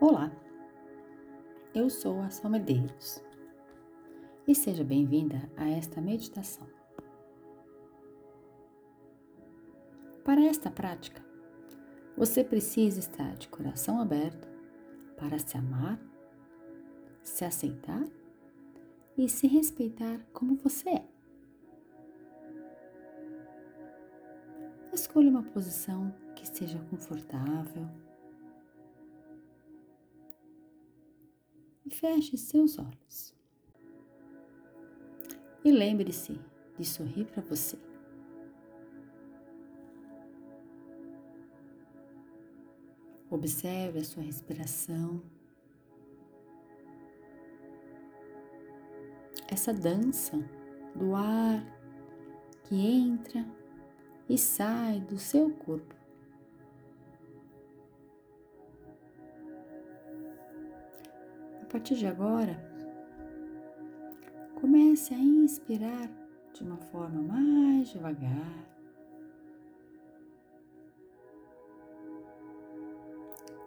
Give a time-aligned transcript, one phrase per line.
[0.00, 0.30] Olá,
[1.72, 3.22] eu sou a Sal Medeiros
[4.46, 6.66] e seja bem-vinda a esta meditação.
[10.24, 11.24] Para esta prática,
[12.16, 14.48] você precisa estar de coração aberto
[15.16, 15.98] para se amar,
[17.22, 18.04] se aceitar
[19.16, 21.08] e se respeitar como você é.
[24.92, 27.88] Escolha uma posição que seja confortável
[31.90, 33.34] feche seus olhos.
[35.64, 36.38] E lembre-se
[36.78, 37.78] de sorrir para você.
[43.30, 45.22] Observe a sua respiração.
[49.48, 50.38] Essa dança
[50.94, 51.64] do ar
[52.64, 53.44] que entra
[54.28, 56.03] e sai do seu corpo.
[61.74, 62.56] Partir de agora,
[64.60, 66.08] comece a inspirar
[66.52, 68.70] de uma forma mais devagar.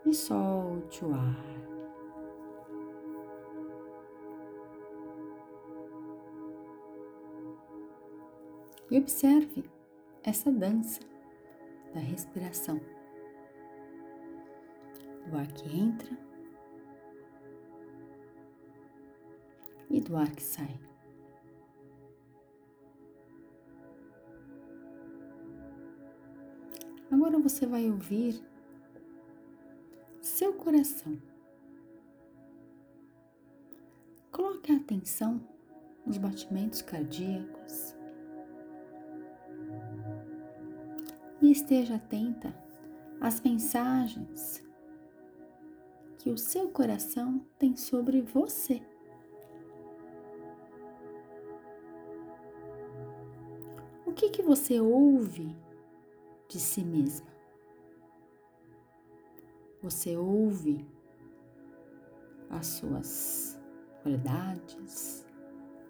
[0.05, 1.43] E solte o ar.
[8.89, 9.69] E observe
[10.23, 11.01] essa dança
[11.93, 12.79] da respiração,
[15.29, 16.26] do ar que entra
[19.97, 20.79] e do ar que sai.
[27.09, 28.39] Agora você vai ouvir
[30.21, 31.19] seu coração.
[34.31, 35.41] Coloque a atenção
[36.05, 37.95] nos batimentos cardíacos
[41.41, 42.53] e esteja atenta
[43.19, 44.63] às mensagens
[46.19, 48.79] que o seu coração tem sobre você.
[54.07, 55.53] O que, que você ouve
[56.47, 57.27] de si mesma?
[59.83, 60.87] Você ouve
[62.49, 63.59] as suas
[64.01, 65.25] qualidades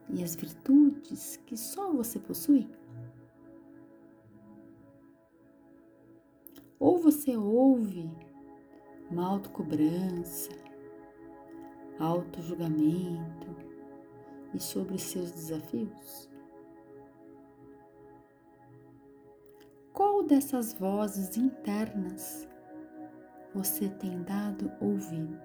[0.10, 2.68] e as virtudes que só você possui?
[6.80, 8.10] Ou você ouve
[9.12, 10.50] uma autocobrança,
[12.00, 13.56] auto-julgamento
[14.56, 16.36] e sobre seus desafios?
[19.98, 22.48] Qual dessas vozes internas
[23.52, 25.42] você tem dado ouvido?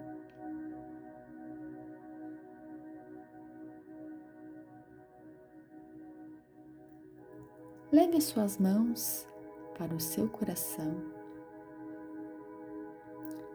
[7.91, 9.27] Leve as suas mãos
[9.75, 11.01] para o seu coração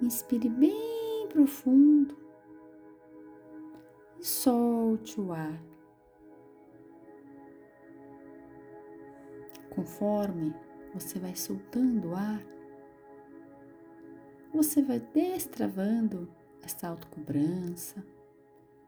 [0.03, 2.17] Inspire bem profundo
[4.19, 5.63] e solte o ar.
[9.71, 10.53] Conforme
[10.99, 12.43] você vai soltando o ar,
[14.53, 16.29] você vai destravando
[16.63, 18.05] essa autocobrança,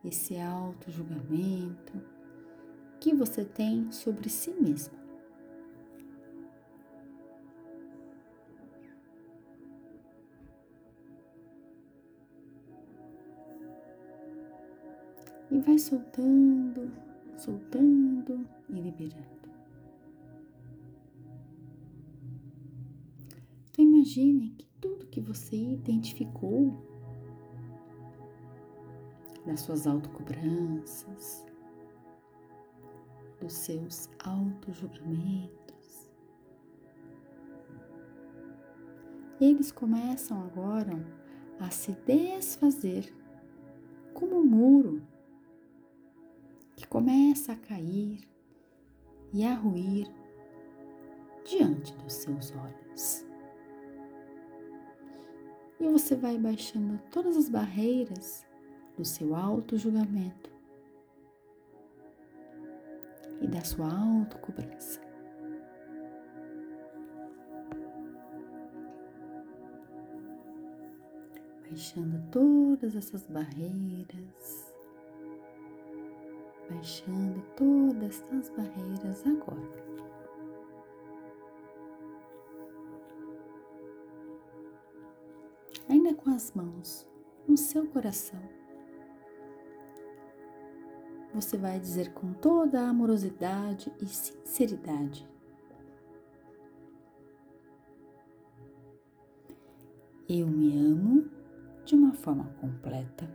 [0.05, 1.93] esse auto-julgamento
[2.99, 5.01] que você tem sobre si mesma.
[15.51, 16.93] e vai soltando,
[17.37, 19.40] soltando e liberando.
[24.01, 26.75] Imagine que tudo que você identificou
[29.45, 31.45] das suas autocobranças,
[33.39, 36.11] dos seus auto-julgamentos,
[39.39, 41.05] eles começam agora
[41.59, 43.15] a se desfazer
[44.15, 45.03] como um muro
[46.75, 48.27] que começa a cair
[49.31, 50.11] e a ruir
[51.45, 53.20] diante dos seus olhos.
[55.81, 58.47] E você vai baixando todas as barreiras
[58.97, 60.51] do seu auto-julgamento
[63.41, 65.01] e da sua auto-cobrança.
[71.63, 74.71] Baixando todas essas barreiras
[76.71, 79.90] baixando todas as barreiras agora.
[86.23, 87.07] Com as mãos
[87.49, 88.41] no seu coração,
[91.33, 95.27] você vai dizer com toda a amorosidade e sinceridade:
[100.29, 101.29] Eu me amo
[101.85, 103.29] de uma forma completa,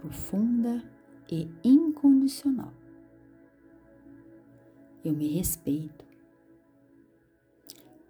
[0.00, 0.82] profunda
[1.30, 2.72] e incondicional.
[5.04, 6.04] Eu me respeito.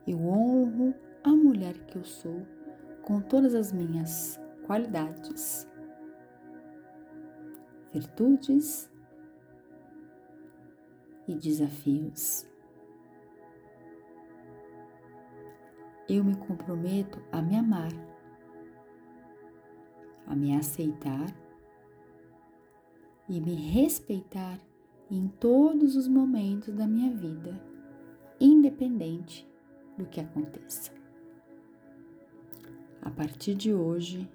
[0.06, 2.46] Eu honro a mulher que eu sou
[3.08, 5.66] com todas as minhas qualidades,
[7.90, 8.92] virtudes
[11.26, 12.46] e desafios.
[16.06, 17.92] Eu me comprometo a me amar,
[20.26, 21.34] a me aceitar
[23.26, 24.60] e me respeitar
[25.10, 27.58] em todos os momentos da minha vida,
[28.38, 29.50] independente
[29.96, 30.97] do que aconteça.
[33.08, 34.30] A partir de hoje,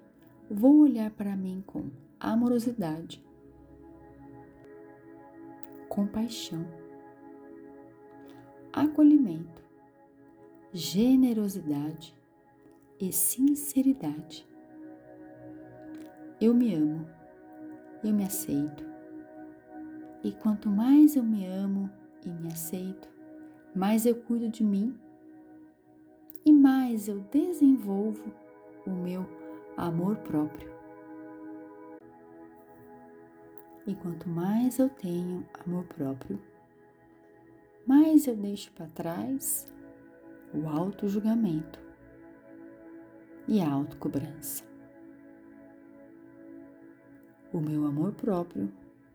[0.50, 3.24] vou olhar para mim com amorosidade,
[5.88, 6.66] compaixão,
[8.74, 9.64] acolhimento,
[10.72, 12.18] generosidade
[13.00, 14.44] e sinceridade.
[16.42, 17.08] Eu me amo,
[18.04, 18.84] eu me aceito.
[20.24, 21.92] E quanto mais eu me amo
[22.26, 23.08] e me aceito,
[23.76, 25.00] mais eu cuido de mim
[26.44, 28.42] e mais eu desenvolvo
[28.86, 29.26] o meu
[29.78, 30.72] amor próprio.
[33.86, 36.40] E quanto mais eu tenho amor próprio,
[37.86, 39.72] mais eu deixo para trás
[40.54, 41.80] o auto-julgamento
[43.48, 44.64] e a autocobrança.
[47.52, 48.72] O meu amor próprio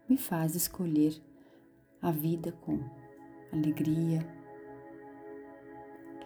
[0.09, 1.21] me faz escolher
[2.00, 2.79] a vida com
[3.53, 4.21] alegria,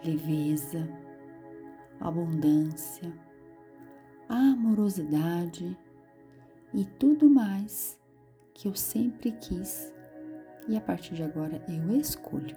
[0.03, 0.87] leveza,
[1.99, 3.11] abundância,
[4.27, 5.77] amorosidade
[6.73, 7.99] e tudo mais
[8.53, 9.93] que eu sempre quis
[10.67, 12.55] e a partir de agora eu escolho.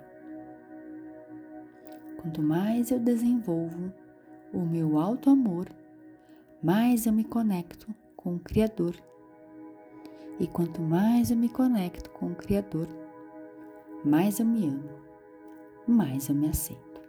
[2.21, 3.93] Quanto mais eu desenvolvo
[4.53, 5.69] o meu alto amor,
[6.63, 7.87] mais eu me conecto
[8.17, 8.95] com o Criador.
[10.39, 12.89] E quanto mais eu me conecto com o Criador,
[14.05, 14.91] mais eu me amo,
[15.87, 17.01] mais eu me aceito.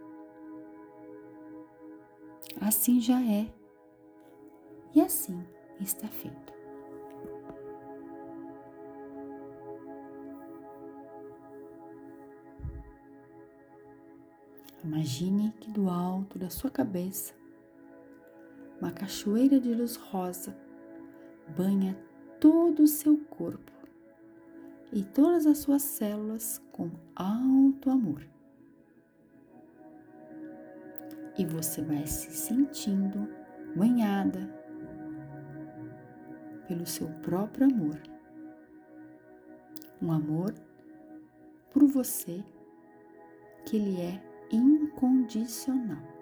[2.59, 3.47] Assim já é,
[4.95, 5.45] e assim
[5.79, 6.53] está feito.
[14.83, 17.33] Imagine que do alto da sua cabeça,
[18.79, 20.55] uma cachoeira de luz rosa
[21.57, 21.97] banha
[22.39, 23.71] todo o seu corpo
[24.91, 28.25] e todas as suas células com alto amor.
[31.37, 33.27] E você vai se sentindo
[33.75, 34.56] banhada
[36.67, 37.97] pelo seu próprio amor.
[40.01, 40.53] Um amor
[41.71, 42.43] por você
[43.65, 44.21] que ele é
[44.51, 46.17] incondicional.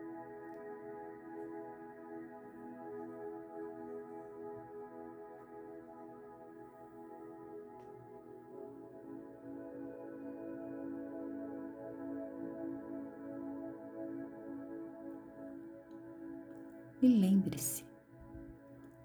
[17.02, 17.86] E lembre-se,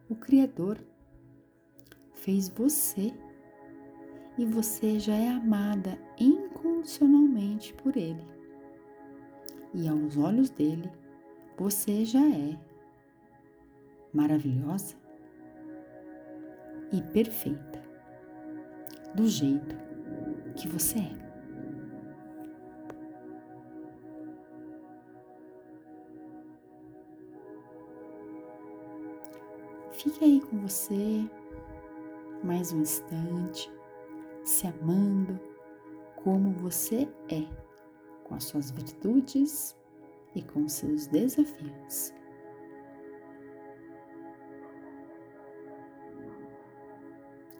[0.08, 0.78] o Criador
[2.20, 3.12] fez você.
[4.38, 8.24] E você já é amada incondicionalmente por Ele.
[9.74, 10.90] E aos olhos dele
[11.58, 12.58] você já é
[14.12, 14.96] maravilhosa
[16.90, 17.82] e perfeita,
[19.14, 19.76] do jeito
[20.56, 21.30] que você é.
[29.92, 31.28] Fique aí com você
[32.42, 33.70] mais um instante,
[34.44, 35.38] se amando
[36.16, 37.46] como você é
[38.24, 39.76] com as suas virtudes
[40.34, 42.14] e com seus desafios.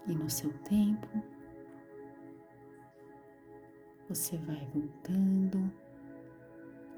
[0.06, 1.08] E no seu tempo,
[4.08, 5.70] você vai voltando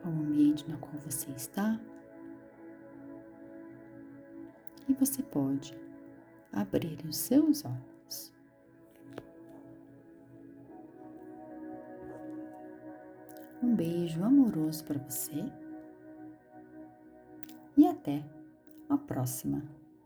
[0.05, 1.81] ao ambiente no qual você está
[4.89, 5.82] e você pode
[6.52, 8.32] abrir os seus olhos.
[13.62, 15.44] Um beijo amoroso para você
[17.76, 18.25] e até
[18.88, 19.62] a próxima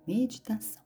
[0.06, 0.85] meditação.